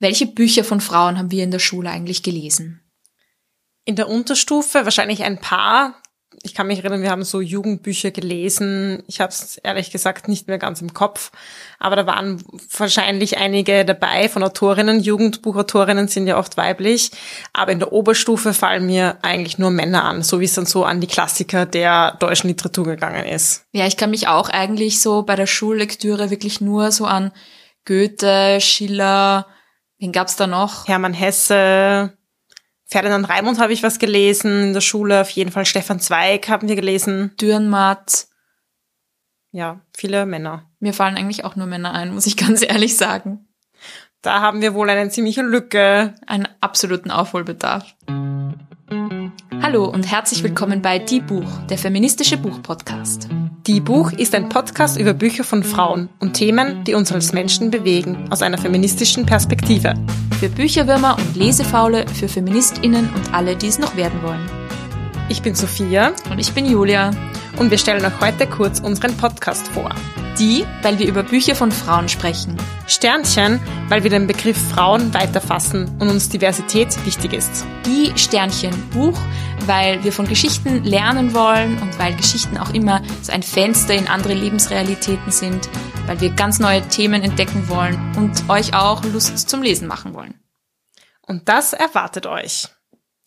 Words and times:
Welche 0.00 0.26
Bücher 0.26 0.64
von 0.64 0.80
Frauen 0.80 1.18
haben 1.18 1.30
wir 1.30 1.42
in 1.42 1.50
der 1.50 1.58
Schule 1.58 1.90
eigentlich 1.90 2.22
gelesen? 2.22 2.80
In 3.84 3.96
der 3.96 4.08
Unterstufe 4.08 4.84
wahrscheinlich 4.84 5.24
ein 5.24 5.40
paar. 5.40 5.94
Ich 6.42 6.54
kann 6.54 6.68
mich 6.68 6.78
erinnern, 6.78 7.02
wir 7.02 7.10
haben 7.10 7.24
so 7.24 7.40
Jugendbücher 7.40 8.12
gelesen. 8.12 9.02
Ich 9.08 9.20
habe 9.20 9.32
es 9.32 9.56
ehrlich 9.56 9.90
gesagt 9.90 10.28
nicht 10.28 10.46
mehr 10.46 10.58
ganz 10.58 10.80
im 10.80 10.94
Kopf, 10.94 11.32
aber 11.80 11.96
da 11.96 12.06
waren 12.06 12.44
wahrscheinlich 12.76 13.38
einige 13.38 13.84
dabei 13.84 14.28
von 14.28 14.44
Autorinnen. 14.44 15.00
Jugendbuchautorinnen 15.00 16.06
sind 16.06 16.28
ja 16.28 16.38
oft 16.38 16.56
weiblich, 16.56 17.10
aber 17.52 17.72
in 17.72 17.80
der 17.80 17.92
Oberstufe 17.92 18.54
fallen 18.54 18.86
mir 18.86 19.18
eigentlich 19.22 19.58
nur 19.58 19.70
Männer 19.70 20.04
an, 20.04 20.22
so 20.22 20.38
wie 20.38 20.44
es 20.44 20.54
dann 20.54 20.66
so 20.66 20.84
an 20.84 21.00
die 21.00 21.08
Klassiker 21.08 21.66
der 21.66 22.16
deutschen 22.20 22.48
Literatur 22.48 22.84
gegangen 22.84 23.24
ist. 23.24 23.64
Ja, 23.72 23.88
ich 23.88 23.96
kann 23.96 24.10
mich 24.10 24.28
auch 24.28 24.48
eigentlich 24.48 25.00
so 25.00 25.22
bei 25.22 25.34
der 25.34 25.46
Schullektüre 25.46 26.30
wirklich 26.30 26.60
nur 26.60 26.92
so 26.92 27.06
an 27.06 27.32
Goethe, 27.84 28.60
Schiller, 28.60 29.46
Wen 29.98 30.12
gab's 30.12 30.36
da 30.36 30.46
noch? 30.46 30.86
Hermann 30.86 31.12
Hesse, 31.12 32.16
Ferdinand 32.84 33.28
Raimund 33.28 33.58
habe 33.58 33.72
ich 33.72 33.82
was 33.82 33.98
gelesen 33.98 34.62
in 34.68 34.72
der 34.72 34.80
Schule, 34.80 35.20
auf 35.20 35.30
jeden 35.30 35.50
Fall 35.50 35.66
Stefan 35.66 35.98
Zweig 35.98 36.48
haben 36.48 36.68
wir 36.68 36.76
gelesen. 36.76 37.32
Dürrenmatt. 37.40 38.28
Ja, 39.50 39.80
viele 39.96 40.24
Männer. 40.24 40.70
Mir 40.78 40.94
fallen 40.94 41.16
eigentlich 41.16 41.44
auch 41.44 41.56
nur 41.56 41.66
Männer 41.66 41.92
ein, 41.92 42.14
muss 42.14 42.26
ich 42.26 42.36
ganz 42.38 42.62
ehrlich 42.62 42.96
sagen. 42.96 43.48
Da 44.22 44.40
haben 44.40 44.62
wir 44.62 44.74
wohl 44.74 44.88
eine 44.88 45.10
ziemliche 45.10 45.42
Lücke. 45.42 46.14
Einen 46.26 46.48
absoluten 46.60 47.10
Aufholbedarf. 47.10 47.94
Hallo 49.60 49.84
und 49.84 50.10
herzlich 50.10 50.42
willkommen 50.44 50.80
bei 50.80 50.98
Die 50.98 51.20
Buch, 51.20 51.50
der 51.68 51.78
feministische 51.78 52.36
Buchpodcast. 52.36 53.28
Die 53.68 53.80
Buch 53.80 54.12
ist 54.12 54.34
ein 54.34 54.48
Podcast 54.48 54.98
über 54.98 55.12
Bücher 55.12 55.44
von 55.44 55.62
Frauen 55.62 56.08
und 56.20 56.32
Themen, 56.32 56.84
die 56.84 56.94
uns 56.94 57.12
als 57.12 57.34
Menschen 57.34 57.70
bewegen, 57.70 58.26
aus 58.30 58.40
einer 58.40 58.56
feministischen 58.56 59.26
Perspektive. 59.26 59.92
Für 60.40 60.48
Bücherwürmer 60.48 61.18
und 61.18 61.36
Lesefaule, 61.36 62.08
für 62.08 62.28
FeministInnen 62.28 63.10
und 63.14 63.34
alle, 63.34 63.56
die 63.56 63.66
es 63.66 63.78
noch 63.78 63.94
werden 63.94 64.22
wollen. 64.22 64.40
Ich 65.28 65.42
bin 65.42 65.54
Sophia. 65.54 66.12
Und 66.30 66.38
ich 66.38 66.54
bin 66.54 66.64
Julia. 66.64 67.10
Und 67.58 67.70
wir 67.70 67.76
stellen 67.76 68.02
euch 68.06 68.18
heute 68.22 68.46
kurz 68.46 68.80
unseren 68.80 69.14
Podcast 69.18 69.68
vor. 69.68 69.90
Die, 70.38 70.64
weil 70.80 70.98
wir 70.98 71.06
über 71.06 71.22
Bücher 71.22 71.54
von 71.54 71.70
Frauen 71.70 72.08
sprechen. 72.08 72.56
Sternchen, 72.86 73.60
weil 73.90 74.02
wir 74.02 74.10
den 74.10 74.26
Begriff 74.26 74.56
Frauen 74.70 75.12
weiterfassen 75.12 75.90
und 75.98 76.08
uns 76.08 76.30
Diversität 76.30 76.96
wichtig 77.04 77.34
ist. 77.34 77.66
Die 77.84 78.18
Sternchen 78.18 78.72
Buch, 78.94 79.18
weil 79.68 80.02
wir 80.02 80.12
von 80.12 80.26
Geschichten 80.26 80.82
lernen 80.82 81.34
wollen 81.34 81.80
und 81.80 81.98
weil 81.98 82.16
Geschichten 82.16 82.56
auch 82.56 82.72
immer 82.72 83.02
so 83.22 83.30
ein 83.30 83.42
Fenster 83.42 83.94
in 83.94 84.08
andere 84.08 84.34
Lebensrealitäten 84.34 85.30
sind, 85.30 85.68
weil 86.06 86.20
wir 86.20 86.30
ganz 86.30 86.58
neue 86.58 86.82
Themen 86.88 87.22
entdecken 87.22 87.68
wollen 87.68 88.00
und 88.16 88.48
euch 88.48 88.74
auch 88.74 89.04
Lust 89.04 89.48
zum 89.48 89.62
Lesen 89.62 89.86
machen 89.86 90.14
wollen. 90.14 90.34
Und 91.26 91.48
das 91.48 91.74
erwartet 91.74 92.26
euch. 92.26 92.68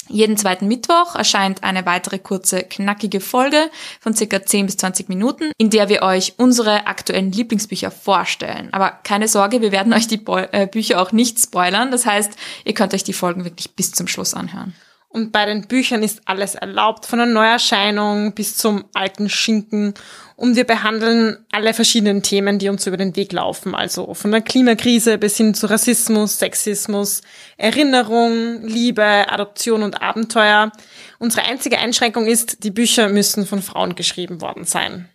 Jeden 0.07 0.35
zweiten 0.35 0.67
Mittwoch 0.67 1.15
erscheint 1.15 1.63
eine 1.63 1.85
weitere 1.85 2.17
kurze, 2.17 2.63
knackige 2.63 3.21
Folge 3.21 3.69
von 3.99 4.15
circa 4.15 4.43
10 4.43 4.65
bis 4.65 4.77
20 4.77 5.07
Minuten, 5.07 5.51
in 5.57 5.69
der 5.69 5.89
wir 5.89 6.01
euch 6.01 6.33
unsere 6.37 6.87
aktuellen 6.87 7.31
Lieblingsbücher 7.31 7.91
vorstellen. 7.91 8.69
Aber 8.73 8.91
keine 9.03 9.27
Sorge, 9.27 9.61
wir 9.61 9.71
werden 9.71 9.93
euch 9.93 10.07
die 10.07 10.17
Bo 10.17 10.37
äh, 10.37 10.67
Bücher 10.69 10.99
auch 11.01 11.11
nicht 11.11 11.39
spoilern. 11.39 11.91
Das 11.91 12.05
heißt, 12.07 12.31
ihr 12.65 12.73
könnt 12.73 12.95
euch 12.95 13.03
die 13.03 13.13
Folgen 13.13 13.45
wirklich 13.45 13.75
bis 13.75 13.91
zum 13.91 14.07
Schluss 14.07 14.33
anhören. 14.33 14.73
Und 15.13 15.33
bei 15.33 15.45
den 15.45 15.67
Büchern 15.67 16.03
ist 16.03 16.21
alles 16.23 16.55
erlaubt, 16.55 17.05
von 17.05 17.19
der 17.19 17.25
Neuerscheinung 17.25 18.33
bis 18.33 18.55
zum 18.55 18.85
alten 18.93 19.29
Schinken. 19.29 19.93
Und 20.37 20.55
wir 20.55 20.63
behandeln 20.63 21.45
alle 21.51 21.73
verschiedenen 21.73 22.23
Themen, 22.23 22.59
die 22.59 22.69
uns 22.69 22.87
über 22.87 22.95
den 22.95 23.17
Weg 23.17 23.33
laufen. 23.33 23.75
Also 23.75 24.13
von 24.13 24.31
der 24.31 24.39
Klimakrise 24.39 25.17
bis 25.17 25.35
hin 25.35 25.53
zu 25.53 25.69
Rassismus, 25.69 26.39
Sexismus, 26.39 27.23
Erinnerung, 27.57 28.61
Liebe, 28.63 29.25
Adoption 29.29 29.83
und 29.83 30.01
Abenteuer. 30.01 30.71
Unsere 31.19 31.45
einzige 31.45 31.77
Einschränkung 31.77 32.25
ist, 32.25 32.63
die 32.63 32.71
Bücher 32.71 33.09
müssen 33.09 33.45
von 33.45 33.61
Frauen 33.61 33.95
geschrieben 33.95 34.39
worden 34.39 34.63
sein. 34.63 35.09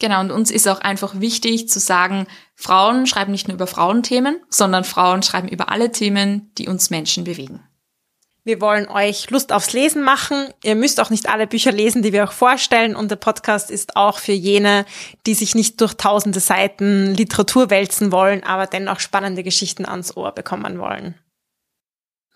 Genau, 0.00 0.20
und 0.20 0.32
uns 0.32 0.50
ist 0.50 0.68
auch 0.68 0.80
einfach 0.80 1.20
wichtig 1.20 1.68
zu 1.68 1.78
sagen, 1.78 2.26
Frauen 2.56 3.06
schreiben 3.06 3.30
nicht 3.30 3.46
nur 3.46 3.54
über 3.54 3.68
Frauenthemen, 3.68 4.40
sondern 4.50 4.82
Frauen 4.82 5.22
schreiben 5.22 5.48
über 5.48 5.70
alle 5.70 5.92
Themen, 5.92 6.50
die 6.58 6.66
uns 6.66 6.90
Menschen 6.90 7.22
bewegen. 7.22 7.60
Wir 8.46 8.60
wollen 8.60 8.86
euch 8.86 9.28
Lust 9.30 9.50
aufs 9.50 9.72
Lesen 9.72 10.04
machen. 10.04 10.50
Ihr 10.62 10.76
müsst 10.76 11.00
auch 11.00 11.10
nicht 11.10 11.28
alle 11.28 11.48
Bücher 11.48 11.72
lesen, 11.72 12.02
die 12.02 12.12
wir 12.12 12.22
euch 12.22 12.30
vorstellen. 12.30 12.94
Und 12.94 13.10
der 13.10 13.16
Podcast 13.16 13.72
ist 13.72 13.96
auch 13.96 14.20
für 14.20 14.30
jene, 14.30 14.86
die 15.26 15.34
sich 15.34 15.56
nicht 15.56 15.80
durch 15.80 15.94
tausende 15.94 16.38
Seiten 16.38 17.12
Literatur 17.12 17.70
wälzen 17.70 18.12
wollen, 18.12 18.44
aber 18.44 18.68
dennoch 18.68 19.00
spannende 19.00 19.42
Geschichten 19.42 19.84
ans 19.84 20.16
Ohr 20.16 20.30
bekommen 20.30 20.78
wollen. 20.78 21.16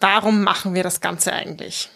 Warum 0.00 0.42
machen 0.42 0.74
wir 0.74 0.82
das 0.82 1.00
Ganze 1.00 1.32
eigentlich? 1.32 1.88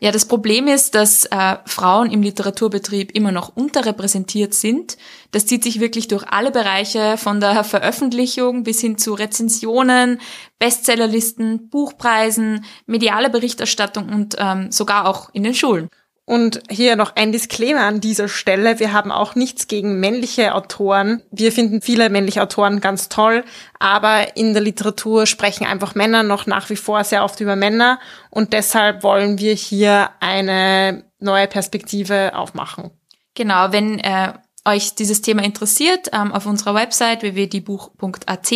Ja, 0.00 0.10
das 0.10 0.26
Problem 0.26 0.66
ist, 0.66 0.94
dass 0.94 1.24
äh, 1.26 1.56
Frauen 1.66 2.10
im 2.10 2.22
Literaturbetrieb 2.22 3.14
immer 3.14 3.32
noch 3.32 3.56
unterrepräsentiert 3.56 4.52
sind. 4.52 4.98
Das 5.30 5.46
zieht 5.46 5.62
sich 5.62 5.80
wirklich 5.80 6.08
durch 6.08 6.24
alle 6.28 6.50
Bereiche, 6.50 7.16
von 7.16 7.40
der 7.40 7.64
Veröffentlichung 7.64 8.64
bis 8.64 8.80
hin 8.80 8.98
zu 8.98 9.14
Rezensionen, 9.14 10.20
Bestsellerlisten, 10.58 11.70
Buchpreisen, 11.70 12.64
mediale 12.86 13.30
Berichterstattung 13.30 14.08
und 14.08 14.36
ähm, 14.38 14.70
sogar 14.70 15.06
auch 15.06 15.30
in 15.32 15.44
den 15.44 15.54
Schulen. 15.54 15.88
Und 16.26 16.62
hier 16.70 16.96
noch 16.96 17.16
ein 17.16 17.32
Disclaimer 17.32 17.82
an 17.82 18.00
dieser 18.00 18.28
Stelle. 18.28 18.80
Wir 18.80 18.94
haben 18.94 19.12
auch 19.12 19.34
nichts 19.34 19.68
gegen 19.68 20.00
männliche 20.00 20.54
Autoren. 20.54 21.22
Wir 21.30 21.52
finden 21.52 21.82
viele 21.82 22.08
männliche 22.08 22.42
Autoren 22.42 22.80
ganz 22.80 23.10
toll, 23.10 23.44
aber 23.78 24.34
in 24.34 24.54
der 24.54 24.62
Literatur 24.62 25.26
sprechen 25.26 25.66
einfach 25.66 25.94
Männer 25.94 26.22
noch 26.22 26.46
nach 26.46 26.70
wie 26.70 26.76
vor 26.76 27.04
sehr 27.04 27.24
oft 27.24 27.40
über 27.40 27.56
Männer 27.56 28.00
und 28.30 28.54
deshalb 28.54 29.02
wollen 29.02 29.38
wir 29.38 29.52
hier 29.52 30.10
eine 30.20 31.04
neue 31.18 31.46
Perspektive 31.46 32.34
aufmachen. 32.34 32.90
Genau, 33.34 33.72
wenn 33.72 33.98
äh, 33.98 34.32
euch 34.64 34.94
dieses 34.94 35.20
Thema 35.20 35.42
interessiert, 35.44 36.08
ähm, 36.12 36.32
auf 36.32 36.46
unserer 36.46 36.74
Website 36.74 37.20
www.diebuch.at 37.22 38.52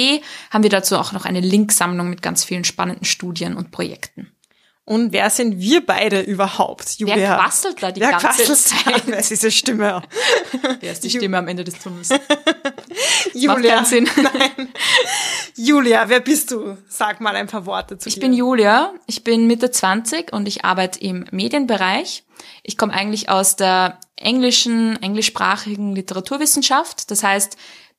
haben 0.51 0.63
wir 0.63 0.71
dazu 0.71 0.97
auch 0.97 1.13
noch 1.13 1.27
eine 1.27 1.41
Linksammlung 1.41 2.09
mit 2.09 2.23
ganz 2.23 2.45
vielen 2.45 2.65
spannenden 2.65 3.05
Studien 3.05 3.57
und 3.57 3.71
Projekten. 3.71 4.33
Und 4.89 5.13
wer 5.13 5.29
sind 5.29 5.61
wir 5.61 5.85
beide 5.85 6.23
überhaupt? 6.23 6.99
Julia? 6.99 7.17
Wer 7.17 7.37
quasselt 7.37 7.83
da 7.83 7.93
die 7.93 8.01
wer 8.01 8.13
ganze 8.13 8.55
Zeit? 8.55 9.03
Wer 9.05 9.19
ist 9.19 9.31
diese 9.31 9.51
Stimme? 9.51 10.01
Wer 10.81 10.93
ist 10.93 11.05
die 11.05 11.11
Stimme 11.11 11.37
am 11.37 11.47
Ende 11.47 11.63
des 11.63 11.79
Tunnels? 11.79 12.09
Julia. 13.35 13.85
Nein. 13.91 14.69
Julia, 15.57 16.09
wer 16.09 16.21
bist 16.21 16.53
du? 16.53 16.79
Sag 16.89 17.21
mal 17.21 17.37
ein 17.37 17.49
paar 17.49 17.67
Worte 17.67 17.99
zu 17.99 18.09
ich 18.09 18.15
dir. 18.15 18.19
Ich 18.19 18.23
bin 18.23 18.33
Julia, 18.33 18.95
ich 19.07 19.25
bin 19.25 19.47
Mitte 19.47 19.71
20 19.71 20.33
und 20.33 20.49
ich 20.49 20.65
arbeite 20.65 20.99
im 21.01 21.27
Medienbereich. 21.33 22.25
Ich 22.63 22.79
komme 22.79 22.95
eigentlich 22.95 23.29
aus 23.29 23.57
der 23.57 24.01
englischen, 24.17 25.03
englischsprachigen 25.03 25.95
Literaturwissenschaft. 25.95 27.11
Das 27.11 27.23
heißt, 27.23 27.59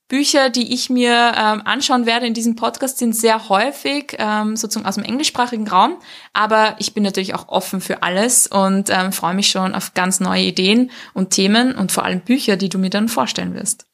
Bücher, 0.09 0.49
die 0.49 0.73
ich 0.73 0.89
mir 0.89 1.33
ähm, 1.37 1.61
anschauen 1.63 2.07
werde 2.07 2.25
in 2.25 2.33
diesem 2.33 2.55
Podcast, 2.55 2.97
sind 2.97 3.15
sehr 3.15 3.47
häufig 3.47 4.15
ähm, 4.17 4.57
sozusagen 4.57 4.87
aus 4.87 4.95
dem 4.95 5.03
englischsprachigen 5.03 5.67
Raum. 5.67 5.97
Aber 6.33 6.75
ich 6.79 6.93
bin 6.93 7.03
natürlich 7.03 7.35
auch 7.35 7.47
offen 7.47 7.79
für 7.79 8.01
alles 8.01 8.47
und 8.47 8.89
ähm, 8.89 9.13
freue 9.13 9.35
mich 9.35 9.49
schon 9.49 9.75
auf 9.75 9.93
ganz 9.93 10.19
neue 10.19 10.41
Ideen 10.41 10.89
und 11.13 11.29
Themen 11.29 11.75
und 11.75 11.91
vor 11.91 12.03
allem 12.03 12.21
Bücher, 12.21 12.57
die 12.57 12.69
du 12.69 12.79
mir 12.79 12.89
dann 12.89 13.07
vorstellen 13.07 13.53
wirst. 13.53 13.88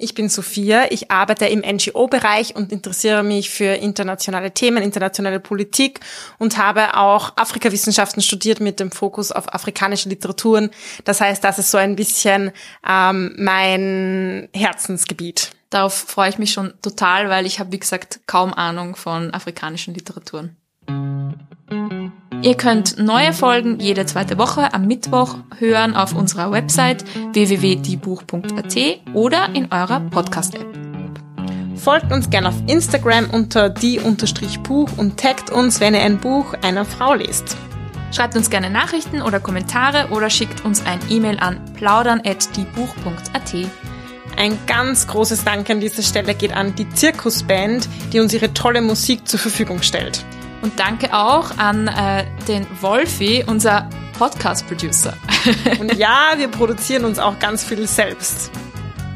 Ich 0.00 0.14
bin 0.14 0.28
Sophia, 0.28 0.92
ich 0.92 1.10
arbeite 1.10 1.46
im 1.46 1.58
NGO-Bereich 1.58 2.54
und 2.54 2.70
interessiere 2.70 3.24
mich 3.24 3.50
für 3.50 3.74
internationale 3.74 4.52
Themen, 4.52 4.80
internationale 4.80 5.40
Politik 5.40 5.98
und 6.38 6.56
habe 6.56 6.96
auch 6.96 7.32
Afrikawissenschaften 7.36 8.22
studiert 8.22 8.60
mit 8.60 8.78
dem 8.78 8.92
Fokus 8.92 9.32
auf 9.32 9.52
afrikanische 9.52 10.08
Literaturen. 10.08 10.70
Das 11.02 11.20
heißt, 11.20 11.42
das 11.42 11.58
ist 11.58 11.72
so 11.72 11.78
ein 11.78 11.96
bisschen 11.96 12.52
ähm, 12.88 13.34
mein 13.38 14.48
Herzensgebiet. 14.54 15.50
Darauf 15.68 15.94
freue 15.94 16.30
ich 16.30 16.38
mich 16.38 16.52
schon 16.52 16.74
total, 16.80 17.28
weil 17.28 17.44
ich 17.44 17.58
habe, 17.58 17.72
wie 17.72 17.80
gesagt, 17.80 18.20
kaum 18.28 18.54
Ahnung 18.54 18.94
von 18.94 19.34
afrikanischen 19.34 19.94
Literaturen. 19.94 20.56
Ihr 22.40 22.56
könnt 22.56 22.98
neue 22.98 23.32
Folgen 23.32 23.80
jede 23.80 24.06
zweite 24.06 24.38
Woche 24.38 24.72
am 24.72 24.86
Mittwoch 24.86 25.38
hören 25.58 25.96
auf 25.96 26.14
unserer 26.14 26.52
Website 26.52 27.04
www.diebuch.at 27.32 28.76
oder 29.12 29.48
in 29.54 29.72
eurer 29.72 29.98
Podcast-App. 29.98 30.66
Folgt 31.74 32.12
uns 32.12 32.30
gerne 32.30 32.48
auf 32.48 32.54
Instagram 32.68 33.30
unter 33.30 33.68
die-buch 33.70 34.90
und 34.96 35.18
taggt 35.18 35.50
uns, 35.50 35.80
wenn 35.80 35.94
ihr 35.94 36.02
ein 36.02 36.18
Buch 36.18 36.54
einer 36.62 36.84
Frau 36.84 37.14
lest. 37.14 37.56
Schreibt 38.12 38.36
uns 38.36 38.50
gerne 38.50 38.70
Nachrichten 38.70 39.20
oder 39.20 39.40
Kommentare 39.40 40.08
oder 40.12 40.30
schickt 40.30 40.64
uns 40.64 40.86
ein 40.86 41.00
E-Mail 41.10 41.40
an 41.40 41.60
plaudern.diebuch.at. 41.74 43.54
Ein 44.36 44.56
ganz 44.68 45.08
großes 45.08 45.42
Dank 45.42 45.68
an 45.70 45.80
dieser 45.80 46.02
Stelle 46.02 46.36
geht 46.36 46.52
an 46.52 46.76
die 46.76 46.88
Zirkusband, 46.88 47.88
die 48.12 48.20
uns 48.20 48.32
ihre 48.32 48.54
tolle 48.54 48.80
Musik 48.80 49.26
zur 49.26 49.40
Verfügung 49.40 49.82
stellt. 49.82 50.24
Und 50.62 50.78
danke 50.78 51.14
auch 51.14 51.56
an 51.58 51.88
äh, 51.88 52.24
den 52.46 52.66
Wolfi, 52.80 53.44
unser 53.46 53.88
Podcast-Producer. 54.18 55.14
Und 55.80 55.94
ja, 55.94 56.32
wir 56.36 56.48
produzieren 56.48 57.04
uns 57.04 57.18
auch 57.18 57.38
ganz 57.38 57.62
viel 57.62 57.86
selbst. 57.86 58.50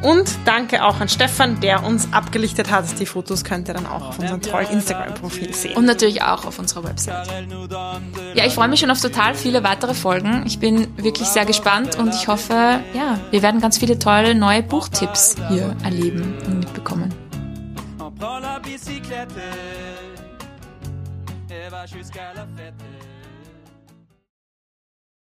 Und 0.03 0.37
danke 0.45 0.85
auch 0.85 1.01
an 1.01 1.09
Stefan, 1.09 1.61
der 1.61 1.85
uns 1.85 2.13
abgelichtet 2.13 2.71
hat. 2.73 2.99
Die 2.99 3.07
Fotos 3.07 3.45
könnt 3.45 3.69
ihr 3.69 3.75
dann 3.75 3.87
auch 3.87 4.09
auf 4.09 4.19
unserem 4.19 4.41
tollen 4.41 4.69
Instagram-Profil 4.69 5.55
sehen. 5.55 5.77
Und 5.77 5.85
natürlich 5.85 6.23
auch 6.23 6.45
auf 6.45 6.59
unserer 6.59 6.83
Website. 6.85 7.29
Ja, 8.35 8.45
ich 8.45 8.53
freue 8.53 8.67
mich 8.67 8.81
schon 8.81 8.91
auf 8.91 9.01
total 9.01 9.35
viele 9.35 9.63
weitere 9.63 9.95
Folgen. 9.95 10.43
Ich 10.45 10.59
bin 10.59 10.89
wirklich 10.97 11.29
sehr 11.29 11.45
gespannt 11.45 11.97
und 11.97 12.15
ich 12.15 12.27
hoffe, 12.27 12.81
ja, 12.95 13.21
wir 13.31 13.43
werden 13.43 13.61
ganz 13.61 13.79
viele 13.79 13.99
tolle 13.99 14.35
neue 14.35 14.63
Buchtipps 14.65 15.37
hier 15.49 15.77
erleben 15.85 16.35
und 16.47 16.59
mitbekommen. 16.59 17.15
Va 21.71 21.87
jusqu'à 21.87 22.33
la 22.35 22.47
fête. 22.57 23.12